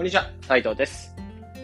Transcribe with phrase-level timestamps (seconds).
[0.00, 1.14] こんにちは、斉藤です。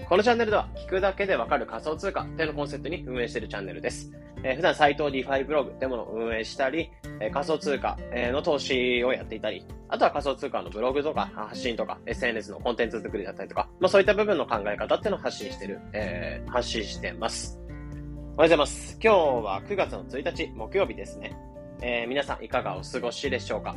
[0.06, 4.12] このチャンネルでは、聞くだけでわかる仮想通貨というのコンセプトに運営しているチャンネルです。
[4.42, 17.58] えー、普段、斉藤 DeFi ブログというものを運営したり、えー、仮想通貨の投資をやっていたり、あとは仮想通貨のブログとか発信とか SNS のコンテンツ作りだったりとか、まあ、そういった部分の考え方っていうのを発信してる、えー、発信してます。
[17.58, 18.98] おはようございます。
[19.02, 21.34] 今日は9月の1日木曜日ですね。
[21.80, 23.74] えー、皆さんいかがお過ごしでしょうか？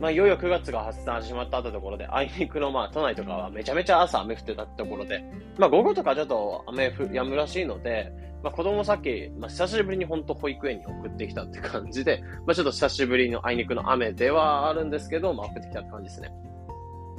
[0.00, 5.22] まあ、いよいよ9月が始まったところで、あいにくのまあ、都内とかはめちゃめちゃ朝雨降ってたってところで、
[5.58, 8.10] まあ、午後とかちょっと雨止むらしいので、
[8.42, 16.32] まあ、子供さっき、まあ、久しぶりに本当保育園に送ってきたって感じで、まあ、ちょっと久しぶりのあいにくの雨ではあるんですけど、まあ、送ってきたって感じですね。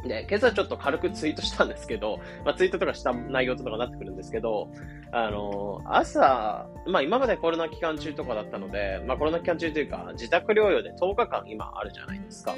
[0.07, 4.71] で、今朝ちょっと軽くツイートしたんですけど、まあ、ツイートとかした内容とかになってくるんですけど、
[5.11, 12.55] あの、朝、まあ今までコロナ期間中とかだったので、まあコロナ期間中というか、自宅療養で10日間今あるじゃないですか。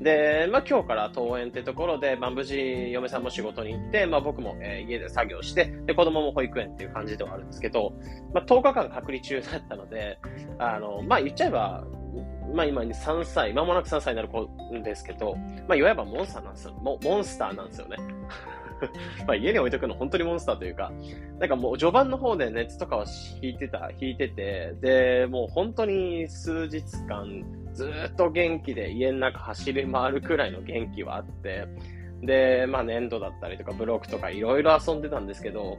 [0.00, 7.92] で、まあ今日から登園ってところで、まあ無事嫁さんも仕事に行って、まあ僕も、えー、家で作業して、で子供も保育園っていう感じではあるんですけど、
[8.32, 10.18] まあ10日間隔離中だったので、
[10.58, 11.84] あの、まあ言っちゃえば、
[12.54, 14.48] まあ今3歳、間もなく3歳になる子
[14.82, 15.36] ですけど、
[15.68, 16.74] まあいわばモンスターなんですよ。
[16.80, 17.96] モモンスターなんですよね。
[19.26, 20.92] まあ家に置いとくの本当にモンスターというか、
[21.38, 23.04] なんかもう序盤の方で熱とかは
[23.42, 31.66] 引いてた、引いてて、で、もう本当に数日間ずっと元気で家の中走り回るくらいの元気はあって、
[32.22, 35.78] で、まあ粘土だったりとかブロックとかいろいろ遊んでたんですけど、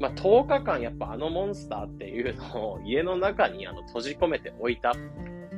[0.00, 4.92] まあ10日間やっぱあのモンスターっていうのを家の中にあの閉じ込めておいた。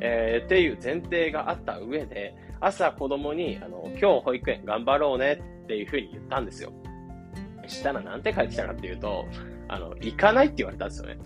[0.01, 6.73] えー、っていう前提があった上で、朝子供に、あの、今日保育園頑張ろうねっていうふうに言ったんですよ。
[7.67, 9.25] したらなんて返ってきたかっていうと、
[9.69, 11.19] あの、行かないって言われたんですよね。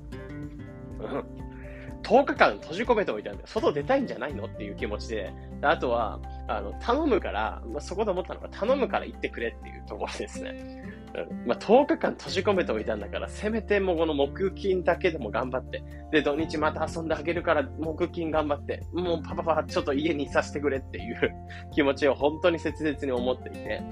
[2.03, 10.85] 10日間閉じ込めておいたんで、外出たいんじゃないのっていう気持ちで、あとは、あの、頼むから、まあ、そこで思ったのが、頼むから行ってくれっていうところですね。
[11.15, 11.47] うん。
[11.47, 21.33] まあ、10日間閉じ込めておいたんだから、せめてもこの木金だけでも頑張って、で、土日また遊んであげるから、木金頑張って、もうパパパ、ちょっと家にいさせてくれっていう
[21.75, 23.83] 気持ちを本当に切実に思っていて、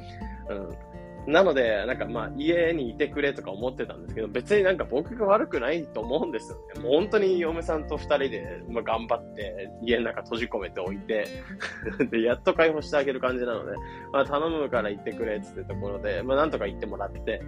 [0.51, 0.96] うん。
[1.27, 6.81] なので、なんかまあ家にいてくれとか思ってたんですけど、別になんか僕が悪くないと思うんですよね。
[6.83, 11.27] もう本当に嫁さんと二人で、まあ、頑張って家の中閉じ込めておいて
[12.11, 13.73] で、やっと解放してあげる感じなので、
[14.13, 17.43] まあ頼むから行ってくれっつってところで、まあなんとか行ってもらって、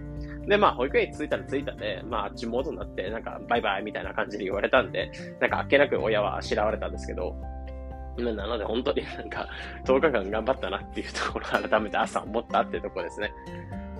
[0.47, 7.35] で、まあ保育園に着いたら着いたで、まああっちモードになって、なんかバイバイみたいな感じで言われたんで、なんかあっけなく親はあしらわれたんですけど、
[8.23, 9.47] なので本当に なんか
[9.85, 13.31] 10日間頑張ったなっていうところを改めて朝思ったっていうところですね。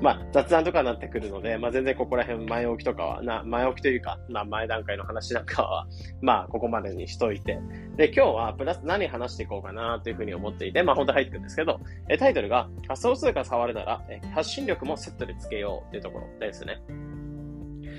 [0.01, 5.87] まあ雑談とかになってくるので、まあ全然ここら辺前置きとかは、な、前置きというか、まあ前段階の話なんかは、
[6.21, 7.59] まあここまでにしといて、
[7.97, 16.81] で今日はプラス何話していこうかなというふうに思っていて、まあ本当入ってくるんですけど、えタイトルが仮想通貨触るならえ発信力もセットでつけようっていうところですね。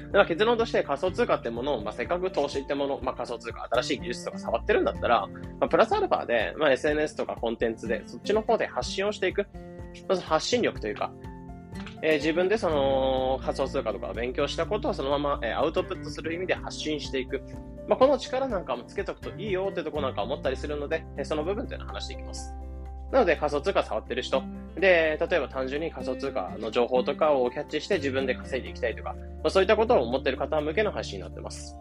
[0.06, 5.26] だから結論として仮想通貨ってものを、まあ、せっかく投資ってもの、まあ、仮想通貨、新しい技術とか触ってるんだったら、
[5.60, 9.46] まあ、プラスアルファで、まあ、SNS とかコンテンツで、そっちの方で発信をしていく。
[10.08, 11.12] まず発信力というか、
[12.02, 17.42] えー、自分でその仮想通貨とかを勉強したことをそのまま、えー、アウトプットする意味で発信していく。
[17.88, 22.54] まあ、この力なんかもつけとくといいよってとこなんか思ったりするので、えー、その部分というのを話していきます。
[23.12, 24.42] なので仮想通貨触ってる人、
[24.76, 31.76] で、例えば単純に仮想通貨の情報とかをキャッチして自分で稼いでいきたいとか、まあ、そういったことを思っている方向けの発信になってます。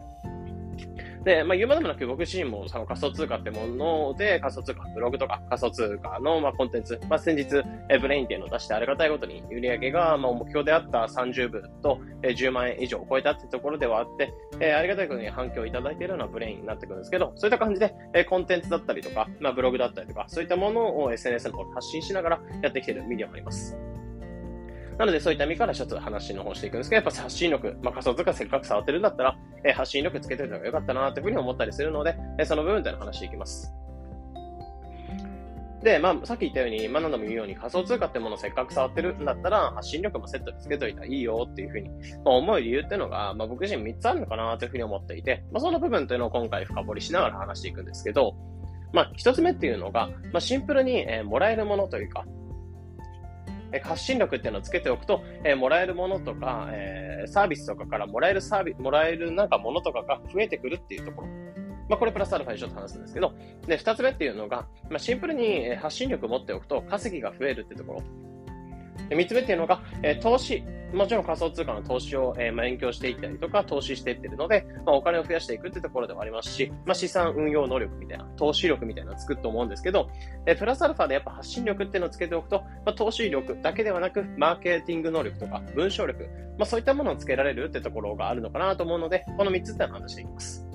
[1.24, 23.89] で、まあ、言うまでもなく僕自身もその仮想通貨ってもので、仮想通貨ブログとか仮想通貨のまあコンテンツ、まあ、先日、えブレインっていうのを出してありがたいことに売り上げがまあ目標であった30部と、え10万円以上を超えたってところではあって、えありがたいことに反響いただいているようなブレインになってくるんですけど、そういった感じで、えコンテンツだったりとか、まあ、ブログだったりとか、そういったものを SNS の方で発信しながらやってきているメディアもあります。
[25.00, 33.72] なので、そういった意味からちょっと話の方していくんですけど、やっぱ発信力、まあ、仮想通貨せっかく触ってるんだったら、えー、発信力つけておいた方が良かったなというふうに思ったりするので、えー、その部分での話していきます。
[35.82, 41.88] で、まあ、さっき言ったように、まあ、何度も言うように仮想通貨ってものをせっかく触ってるんだったら、発信力もセットでつけといたらいいよっていうふうに、
[42.22, 48.34] まあ、思う理由っていうのが、まあ、僕自身3つあるのかなというふうに思っていて、まあ、その部分というのを今回深掘りしながら話していくんですけど、
[48.92, 52.26] まあ、1つ目っていうのが、まあ、シンプルに、えー、もらえるものというか、
[53.78, 61.28] 発信力っていうのをつけておくと、え、もらえるものとか、え、サービスとかからもらえるサービス、もらえるなんかものとかが増えてくるっていうところ。
[61.88, 63.34] まあ、これプラスアルファでちょっと話すんですけど、
[63.66, 68.02] で、二つ目っていうのが、まあ、シンプルに発信力を持っておくと稼ぎが増えるってところ。
[69.08, 80.10] で、三つ目っていうのが、え、投資、もちろん仮想通貨の投資を、えー、勉強していったりとか、投資していってるので、まあ、お金を増やしていくってところではありますし、まあ、資産運用能力みたいな、投資力みたいなのを作ると思うんですけど、
[80.46, 86.24] えー、プラスアルファでやっぱ発信力っていうのをつけておくと、まあ、投資力だけではなく、マーケティング能力とか、文章力、
[86.58, 90.66] まあ、そういったものをつけられるってところがあるのかなと思うので、この3つってのを話していきます。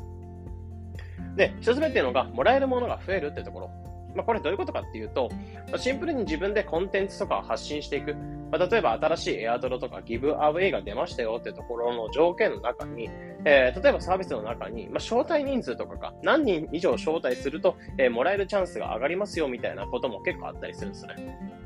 [1.35, 3.69] で、1つ目っていうのが、もらえるものが増えるってところ。
[4.15, 5.29] まあ、これどういうことかっていうと、
[5.69, 8.15] まあ、シンプルに自分でコンテンツとかを発信していく。
[8.51, 13.09] まあ、例えば新しいエアドロとかギブアウェイが出ましたよってところの条件の中に、
[13.45, 21.64] えー、例えばサービスの中に、まあ、招待人数とかが何人以上招待すると、えー、もらえるチャンスが上がりますよみたいなことも結構あったりするんですね。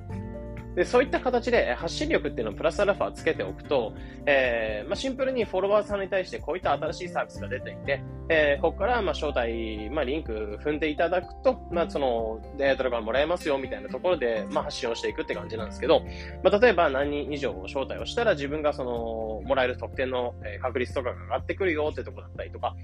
[0.75, 3.93] で、そういった形で発信力っていうのをプラスアルファつけておくと、
[4.25, 16.01] えー、まあ、シンプルにフォロワーさんに対してこういった新しいサービスが出ていて、えー、ここからまあ招待、まあ、リンク踏んでいただくと、まあ、その、データとかもらえますよみたいなところで、まあ、発信をしていくって感じなんですけど、
[16.43, 22.75] まあ、例えば何人以上招待をしたら自分がその、もらえる特典の確率とかが上がってくるよってとこだったりとか、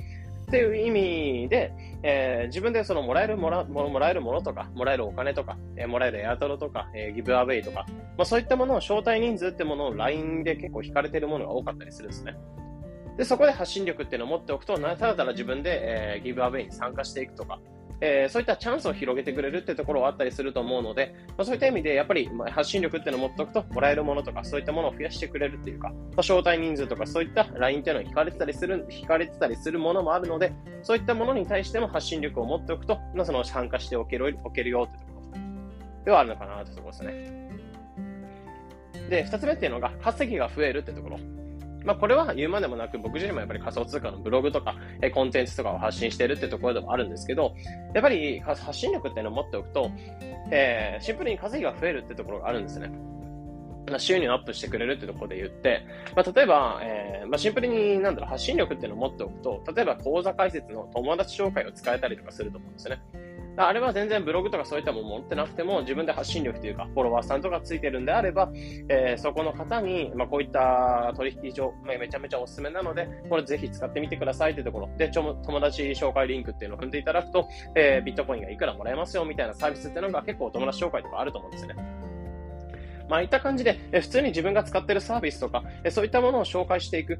[0.48, 7.86] っていう意味で、えー、自分でそのもらえるもらもらえるものとか、もらえるお金とか、えー、もらえるエアトロとか、えー、ギブアウェイとか、
[8.18, 12.36] まあ、そういったものを招待人数ってものを LINE で結構引かれてるものが多かったりするんですね。
[13.18, 17.60] で、そこで発信力っていうのを持っておくと、ただただ自分で、えー、ギブアウェイに参加していくとか、
[18.02, 30.52] えー、そういったチャンスを広げてくれるってところはあったりすると思うので、まあ、そういった意味で、やっぱり発信力っていうのを持っておくと、もらえるものとか、そういったものを増やしてくれるっていうか、まあ、招待人数とか、そういった LINE っていうのは引かれてたりする、引かれてたりするものもあるので、
[30.84, 35.40] そういったものに対しても発信力を持っておくと、まあ、その参加しておけるおけるよってところ
[36.06, 37.46] ではあるのかなというところですね。
[39.10, 41.20] で、二つ目っていうのが、稼ぎが増えるってところ。
[41.86, 47.56] まあ、これは言うまでもなく、僕自身もやっぱり仮想通貨のブログとか、えコンテンツとかを発信してるってところでもあるんですけど、
[47.94, 49.92] やっぱり発信力っていうのを持っておくと、
[50.52, 52.92] えー、シンプルに稼ぎが増えるってところがあるんですね。
[54.00, 55.86] 収入をアップしてくれるってところで言って、
[56.16, 63.25] まあ、例えば、えー、まあ、シンプルに、なんだろう、発信力っていうのを持っておくと、例えば講座解説の友達紹介を使えたりとかすると思うんですよね。
[63.58, 68.52] あれは全然ブログとかそういったもの持ってなくても、自分で発信力というか、フォロワーさんとかついてるんであれば、
[68.90, 81.76] えー、そこの方に、まあ、こういった取引所、まあ、めちゃめちゃおすすめなので、これぜひ使ってみてくださいってところで、ちょ友達紹介リンクっていうのを踏んでいただくと、えー、ビットコインがいくらもらえますよみたいなサービスっていうのが結構友達紹介とかあると思うんですよね。
[83.08, 87.20] まあ、いった感じで、普通に自分が使ってるサービスとか、そういったものを紹介していく。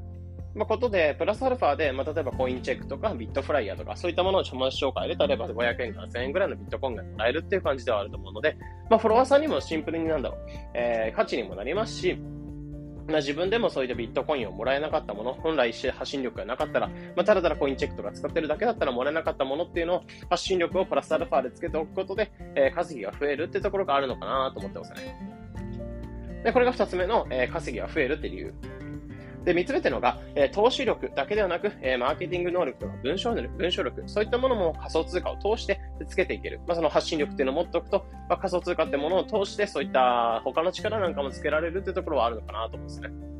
[0.56, 8.56] まあ、ことで、プラスアルファで、まあ、例えばコインチェックとかビットフライヤーとか、そういったものを友達紹介で、例えば500円から1000円ぐらいのビットコインがもらえるっていう感じではあると思うので、
[8.88, 10.40] まあ、フォロワーさんにもシンプルになんだろう、
[10.74, 12.18] えー、価値にもなりますし、
[13.06, 25.36] まあ、自分でもそういったビットコインをもらえなかったもの、本来発信力がなかったら、まあ、ただただコインチェックとか使ってるだけだったらもらえなかったものっていうのを、発信力をプラスアルファでつけておくことで、えー、稼ぎが増えるってところがあるのかなと思ってますね。
[26.42, 28.75] で、これが二つ目の、えー、稼ぎが増えるっていう理由。
[29.46, 36.60] で、3つ目というのが、えー、投資力だけではなく、えー、マーケティング能力とか文章力、文章力、そういったものも仮想通貨を通してつけていける。
[36.66, 43.35] まあ、その発信力っていうのを持っておくと、まあ、仮想通貨ってものを通して、そういった他の力なんかもつけられるというところはあるのかなと思うんですね。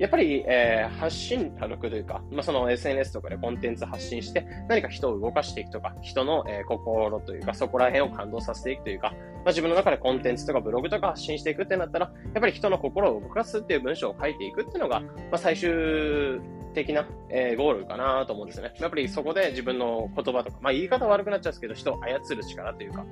[0.00, 16.40] やっぱり、えー、発信力というか、まあ、その SNS とかでコンテンツ発信して、何か人を動かしていくとか、人の、えー、心というか、そこら辺を感動させていくというか、まあ、自分の中でコンテンツとかブログとか発信していくってなったら、やっぱり人の心を動かすっていう文章を書いていくっていうのが、まあ、最終
[16.72, 18.72] 的な、えー、ゴールかなと思うんですね。
[18.78, 23.04] やっぱりそこで自分の言葉とか、まあ言い方悪くなっちゃうんですけど、人を操る力というか、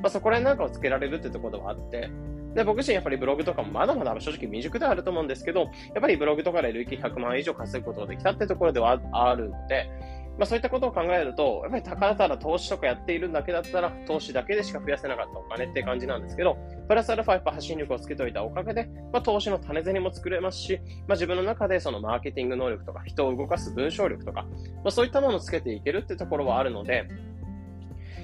[0.00, 2.10] まあそこら辺なんかをつけられるってところではあって、
[2.56, 5.66] で、僕自身やっぱりブログとかもまだまだ正直未熟ではあると思うんですけど、や
[5.98, 9.90] っぱりブログとかで累計100万円以上稼ぐことができたってところではあるので、
[10.38, 16.56] まあそういったことを考えると、やっぱりたかただ投資とかやっているだけだったら、投資だけでしか増やせなかったお金って感じなんですけど、
[16.88, 27.08] プラスアルファやっぱ発信力をつけておいたおかげで、まあ投資の種銭も作れますし、まあ自分の中でそのマーケティング能力とか、人を動かす文章力とか、まあそういったものをつけていけるってところはあるので、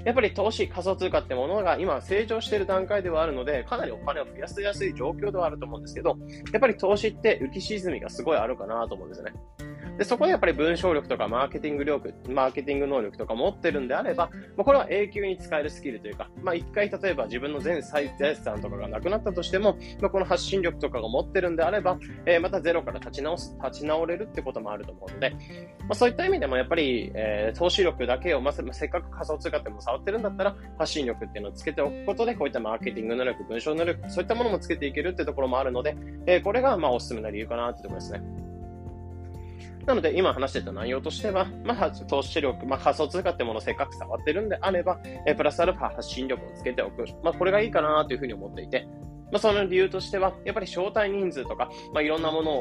[0.04, 6.16] やっぱり投資、仮想通貨ってものが今成長している段階ではあるので、かなりお金を増やしやすい状況ではあると思うんですけど、
[6.52, 9.32] やっぱり投資って浮き沈みがすごいあるかなと思うんですね。
[9.98, 18.10] で、そこでやっぱり文章力とかマーケティング力、マーケティング能力とか持ってるんであれば、まあ、これは永久に使えるスキルというか、まあ一回例えば自分の全財
[18.42, 25.30] 産とかがなくなったとしても、まあ、この発信力とかが持ってるんであれば、えー、またゼロから立ち直す、立ち直れるってこともあると思うので、
[25.80, 35.96] まあ、そういった意味でもやっぱり、えー、投資力だけを、まあ、せっかく仮想通貨っても触ってるんだったら、発信力っていうのをつけておくことで、こういったマーケティング能力、文章能力、そういったものもつけていけるってところもあるので、
[36.26, 38.22] えー、これがまあおすすめな理由かなってところですね。
[39.86, 47.04] なので、今話してた内容としては、まあ、投資力、まあ、仮想通貨ってものをせっかく触ってるんであれば、えプラスアルファ発信力をつけておく。
[47.24, 48.86] まあ、これがいいかなというふうに思っていて、
[49.32, 52.52] まあ、その理由としては、やっぱり招待人数とか、まあ、いろんなもの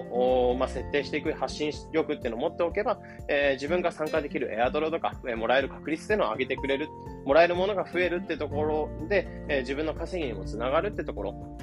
[0.51, 2.97] を、まあ、設定していく発信力っていうのを持っておけば、
[3.27, 6.87] えー、自分が参加できるエアドロとか、えー、もらえる確率っていうのを上げてくれる、
[7.25, 11.57] もらえるものが増えるってところで、えー、自分の稼ぎにもつながるってところ。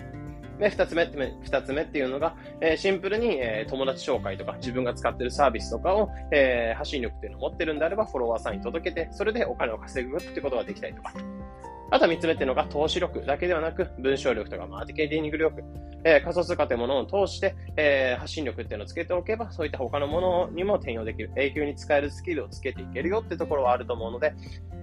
[0.61, 11.15] で、二つ目って、二つ目っていうのが、えー、シンプルに、えー、友達紹介とか自分が使ってるサービスとかを、えー、発信力っていうのを持ってるんであれば、フォロワーさんに届けて、それでお金を稼ぐってことができたりとか。
[11.91, 15.63] あとは3つ目っていうのが投資力だけではなく、文章力とかマーケティング力、
[16.05, 24.35] えー、仮想通貨というものを通して、えー、発信力っていうのをつけておけば、そういった他のものにも転用できる、永久に使えるスキルをつけていけるよってところはあると思うので、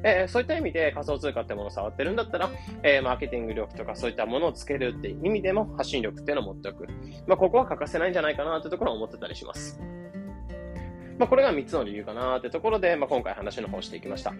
[0.03, 2.49] えー、そういった意味で仮想通貨ってものを触ってるんだったら、
[2.81, 6.87] え、マーケティング力とかそういったものをつけるっていう意味でも発信力っていうのを持っておく。
[7.27, 9.79] まあ、ここは欠かせないんじゃないかなというところを思ってたりします。
[11.17, 14.33] まあ、これが3つの理由かなってところで、まあ、今回話の方していきました。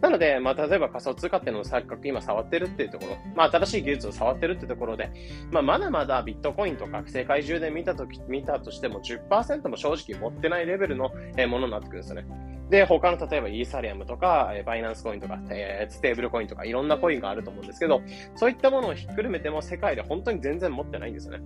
[0.00, 5.10] なので、まあ、例えば仮想通貨っていうのを錯覚今触ってるっていうところ、まあ、新しい技術を触ってるってところで、
[5.50, 11.10] まあ、まだまだビットコインとか世界中で見たとき、見たとしても10%も正直持ってないレベルの
[11.48, 12.26] ものになってくるんですよね。
[12.70, 18.00] で、他の例えばイーサリアムとか、バイナンスコインとか、え、ステーブルコインとかいろんなコインがあると思うんですけど、
[18.36, 21.44] そういったものをひっくるめても世界で本当に全然持ってないんですよね。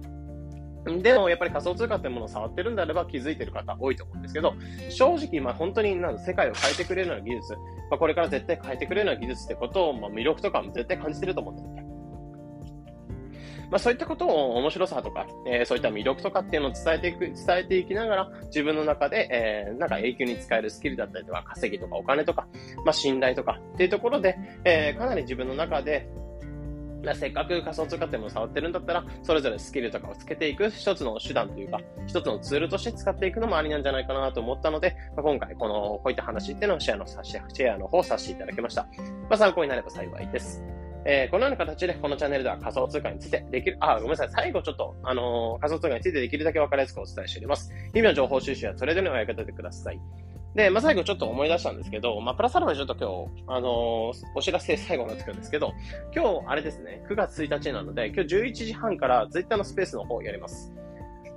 [0.89, 4.55] でも、やっぱり仮想通貨ってものを触ってるんであれば気づいてる方多いと思うんですけど、
[4.89, 11.85] 正直、まあ本当になん世界を変えてくれるような技術、まあこれから絶対変えてくれるような技術ってことを、まあ魅力とかも絶対感じてると思うんですね。
[13.71, 22.49] まあそういったことを面白さとか、えー、そういった魅力とかっていうのを伝えていく、伝えていきながら、自分の中で、えー、なんか永久に使えるスキルだったりとか、稼ぎとかお金とか、
[22.85, 26.09] まあ信頼とかっていうところで、えー、かなり自分の中で、
[27.15, 38.83] せっかく仮想通貨っても触ってるんだったら、それぞれスキルとかをつけていく一つの手段というか、一つのツールとして使っていくのもありなんじゃないかなと思ったので、まあ、今回この、こういった話っていうのをシェアのさシェアの方をさせていただきました。
[38.83, 40.63] まあ、参考になれば幸いです。
[41.05, 44.29] えー、このような形で、このチャンネルでは仮想通貨についてできる、あ、ごめんなさい。
[44.31, 47.73] 最後ちょっと、あのー、仮想通貨についてできるだけ分かりやすくお伝えしております。
[47.95, 50.01] 日々の情報収集やトレードにお役立てください。
[50.59, 55.73] で、まあ、最後ちょっと思い出したんですけど、まあ、プラスアルファちょっと今日、あのー、お知らせ最後になってくるんですけど、
[56.13, 60.73] 今日、あれですね、9月1日なので、今日11時半からツイッターのスペースの方やります。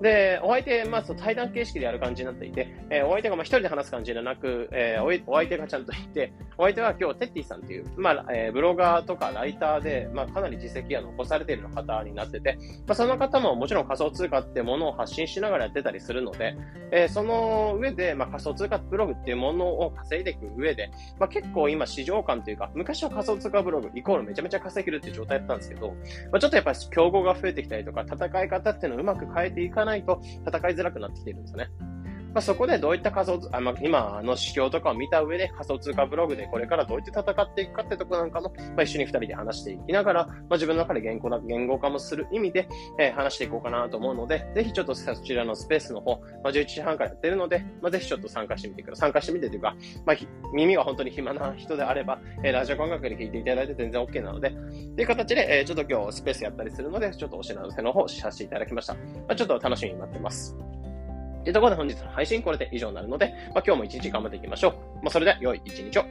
[0.01, 16.55] で、お相手、まあ、対談形式でやる感じになっていて、えー、お相手がまあ一人で話す感じではなく、えー、お相手がちゃんといて、お相手は今日、テッティさんという、まあ、えー、ブロガーとかライターで、まあ、かなり実績が残されている方になってて、まあ、その方ももちろん仮想通貨ってものを発信しながらやってたりするので、
[16.91, 20.89] えー、その上で、まあ、仮想通貨ブログっていうものを稼いでいく上で、
[21.19, 25.89] まあ、結構今市場感というか、昔は仮想通貨ブログイコールめちゃめちゃ稼げるっていう状態だったんですけど、
[26.31, 31.90] まあ、ちょっとやっぱり競合が増えてきたりとか、戦い方っていうのをうまく変えていかないないと戦いいづらくなってきているんですよね。
[32.33, 42.67] まあ、そこでどういった仮想、あまあ、今の指標とかを見た上で仮想通貨ブログでこれからどうやって戦っていくかってとこなんかも、まあ、一緒に二人で話していきながら、まあ、自分の中で言語言語化もする意味で、
[42.99, 49.01] えー、話していこうかなと思うので、ぜひちょっとそちらのスペースの方、まあ、11時半からやってるので、まあ、ぜひちょっと参加してみてください。
[49.01, 50.17] 参加してみてというか、まあ、
[50.53, 54.51] 耳が本当に暇な人であれば、えー、ラジオ感覚で聞いていただいて全然 OK なので、
[54.95, 58.93] という形で、えー、ちょっと今日スペースやったりするので、ちょっとお知らせの方をさせていただきました。
[58.93, 60.55] まあ、ちょっと楽しみに待ってます。
[61.43, 64.73] というところで本日の配信これで以上になるので、まあ、今日も一日頑張っていきましょう。
[65.03, 66.05] まあ、それでは良い一日を。